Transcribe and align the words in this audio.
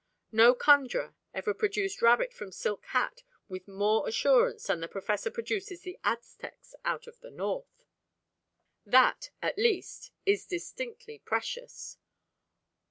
No 0.31 0.55
conjurer 0.55 1.13
ever 1.31 1.53
produced 1.53 2.01
rabbit 2.01 2.33
from 2.33 2.51
silk 2.51 2.85
hat 2.87 3.21
with 3.47 3.67
more 3.67 4.07
assurance 4.07 4.65
than 4.65 4.79
the 4.79 4.87
professor 4.87 5.29
produces 5.29 5.83
the 5.83 5.99
Aztecs 6.03 6.73
"out 6.83 7.05
of 7.05 7.19
the 7.19 7.29
north." 7.29 7.85
That 8.83 9.29
"at 9.43 9.59
least" 9.59 10.11
is 10.25 10.47
distinctly 10.47 11.19
precious. 11.19 11.99